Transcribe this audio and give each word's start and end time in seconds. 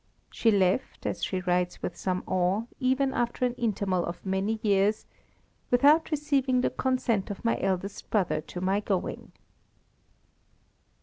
She 0.31 0.49
left, 0.49 1.05
as 1.05 1.23
she 1.23 1.41
writes 1.41 1.83
with 1.83 1.95
some 1.95 2.23
awe, 2.25 2.63
even 2.79 3.13
after 3.13 3.45
an 3.45 3.53
interval 3.53 4.03
of 4.03 4.25
many 4.25 4.59
years, 4.63 5.05
"without 5.69 6.09
receiving 6.09 6.61
the 6.61 6.71
consent 6.71 7.29
of 7.29 7.45
my 7.45 7.59
eldest 7.61 8.09
brother 8.09 8.41
to 8.41 8.59
my 8.59 8.79
going." 8.79 9.31